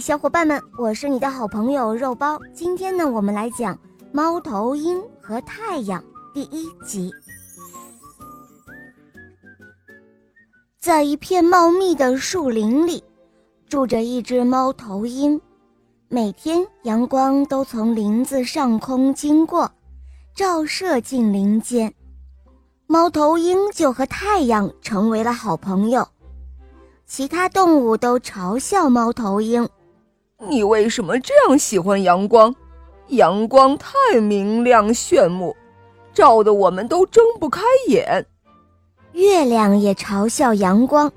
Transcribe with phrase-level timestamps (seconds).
[0.00, 2.38] 小伙伴们，我是你的好朋友肉包。
[2.54, 3.74] 今天呢，我们来讲
[4.12, 6.02] 《猫头鹰和太阳》
[6.34, 7.10] 第一集。
[10.78, 13.02] 在一片茂密的树林里，
[13.68, 15.40] 住着一只猫头鹰。
[16.08, 19.70] 每天阳光都从林子上空经过，
[20.34, 21.92] 照射进林间，
[22.86, 26.06] 猫头鹰就和太阳成为了好朋友。
[27.06, 29.68] 其他动物都嘲笑猫头鹰
[30.38, 32.54] ：“你为什么这样喜欢阳光？
[33.08, 35.56] 阳光太明亮炫目，
[36.12, 38.26] 照得我们都睁不开眼。”
[39.12, 41.10] 月亮也嘲笑阳光：“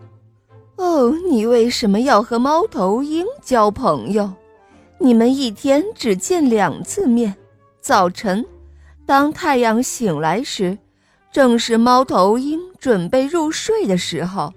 [0.77, 4.31] 哦，你为什么要和猫头鹰交朋友？
[4.99, 7.35] 你们一天只见两次面，
[7.81, 8.45] 早晨，
[9.05, 10.77] 当太阳醒来时，
[11.31, 14.54] 正是猫头鹰准备入睡的时候。”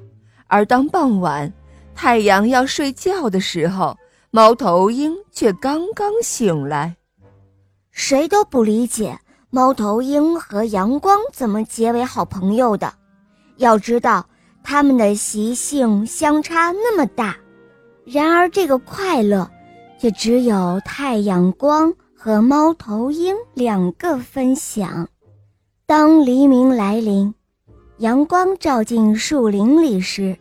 [0.46, 1.52] 而当傍晚，
[1.94, 3.96] 太阳要睡觉的时候，
[4.34, 6.96] 猫头鹰却刚刚醒来。
[7.90, 9.18] 谁都不理解
[9.50, 12.90] 猫头鹰和阳光怎么结为好朋友的。
[13.58, 14.26] 要知道，
[14.64, 17.36] 它们的习性相差那么大。
[18.06, 19.50] 然而，这个快乐
[20.00, 25.06] 却只有太阳光和猫头鹰两个分享。
[25.84, 27.34] 当黎明来临，
[27.98, 30.34] 阳光照进树林里时，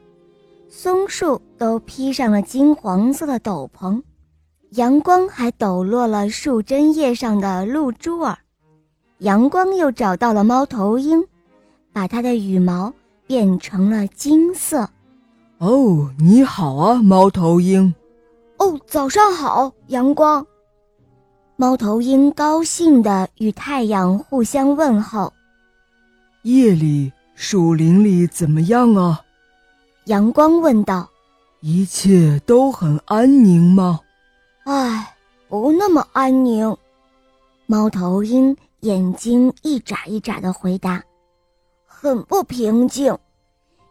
[0.74, 4.02] 松树都披上了金黄色的斗篷，
[4.70, 8.38] 阳光还抖落了树针叶上的露珠儿。
[9.18, 11.22] 阳光又找到了猫头鹰，
[11.92, 12.94] 把它的羽毛
[13.28, 14.90] 变成了金色。
[15.58, 17.94] 哦，你好啊，猫头鹰。
[18.56, 20.48] 哦，早上好，阳光。
[21.58, 25.34] 猫头鹰高兴地与太阳互相问候。
[26.44, 29.22] 夜里树林里怎么样啊？
[30.06, 31.08] 阳光问道
[31.62, 34.00] ：“一切都很安宁吗
[34.66, 35.16] ？”“唉，
[35.48, 36.76] 不那么安宁。”
[37.68, 41.04] 猫头鹰眼睛一眨一眨的回答
[41.86, 43.16] ：“很不平静。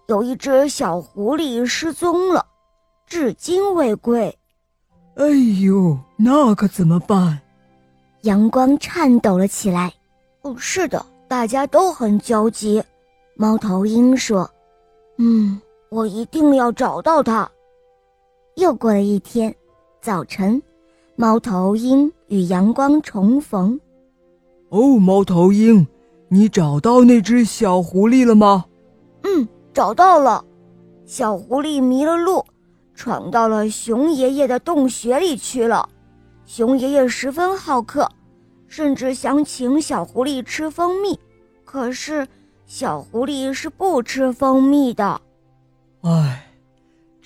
[0.08, 2.44] 有一只小狐狸失踪了，
[3.06, 4.36] 至今未归。
[5.14, 5.28] ”“哎
[5.62, 7.40] 呦，那可怎么办？”
[8.22, 9.92] 阳光颤抖了起来。
[10.42, 12.82] “哦，是的，大家都很焦急。”
[13.36, 14.50] 猫头鹰说
[15.16, 15.60] ：“嗯。”
[15.90, 17.50] 我一定要找到它。
[18.54, 19.52] 又过了一天，
[20.00, 20.62] 早晨，
[21.16, 23.78] 猫头鹰与阳光重逢。
[24.68, 25.84] 哦，猫头鹰，
[26.28, 28.66] 你找到那只小狐狸了吗？
[29.24, 30.44] 嗯，找到了。
[31.06, 32.44] 小狐狸迷了路，
[32.94, 35.88] 闯到了熊爷爷的洞穴里去了。
[36.46, 38.08] 熊爷爷十分好客，
[38.68, 41.18] 甚至想请小狐狸吃蜂蜜，
[41.64, 42.24] 可是
[42.64, 45.20] 小狐狸是不吃蜂蜜的。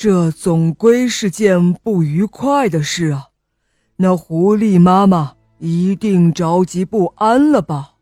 [0.05, 3.29] 这总归是件不愉快的事啊！
[3.97, 7.94] 那狐狸妈妈一定着急不安了吧？